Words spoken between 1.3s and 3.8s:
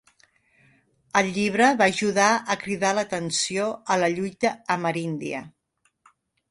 llibre va ajudar a cridar l'atenció